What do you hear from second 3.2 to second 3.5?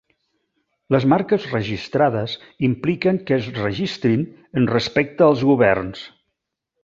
que